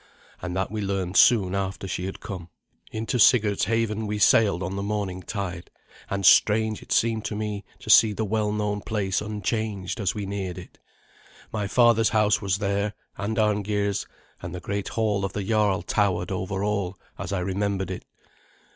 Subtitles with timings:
[0.41, 2.49] And that we learned soon after she had come.
[2.91, 5.69] Into Sigurd's haven we sailed on the morning tide,
[6.09, 10.25] and strange it seemed to me to see the well known place unchanged as we
[10.25, 10.79] neared it.
[11.53, 14.07] My father's house was there, and Arngeir's,
[14.41, 18.03] and the great hall of the jarl towered over all, as I remembered it.